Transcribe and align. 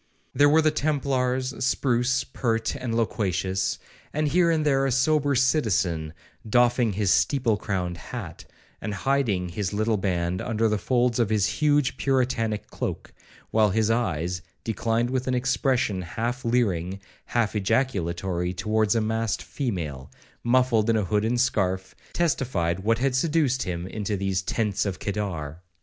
There 0.33 0.49
were 0.49 0.63
the 0.63 0.71
templars, 0.71 1.53
spruce, 1.63 2.23
pert, 2.23 2.73
and 2.73 2.95
loquacious; 2.95 3.77
and 4.11 4.27
here 4.27 4.49
and 4.49 4.65
there 4.65 4.87
a 4.87 4.91
sober 4.91 5.35
citizen, 5.35 6.13
doffing 6.49 6.93
his 6.93 7.11
steeple 7.11 7.55
crowned 7.55 7.97
hat, 7.97 8.45
and 8.81 8.95
hiding 8.95 9.49
his 9.49 9.73
little 9.73 9.97
band 9.97 10.41
under 10.41 10.67
the 10.67 10.79
folds 10.79 11.19
of 11.19 11.29
his 11.29 11.45
huge 11.45 11.97
puritanic 11.97 12.65
cloke, 12.71 13.13
while 13.51 13.69
his 13.69 13.91
eyes, 13.91 14.41
declined 14.63 15.11
with 15.11 15.27
an 15.27 15.35
expression 15.35 16.01
half 16.01 16.43
leering, 16.43 16.99
half 17.25 17.55
ejaculatory, 17.55 18.55
towards 18.55 18.95
a 18.95 19.01
masked 19.01 19.43
female, 19.43 20.09
muffled 20.43 20.89
in 20.89 20.97
a 20.97 21.05
hood 21.05 21.23
and 21.25 21.39
scarf, 21.39 21.93
testified 22.11 22.79
what 22.79 22.97
had 22.97 23.13
seduced 23.15 23.61
him 23.61 23.85
into 23.85 24.17
these 24.17 24.41
'tents 24.41 24.83
of 24.87 24.97
Kedar.' 24.97 25.61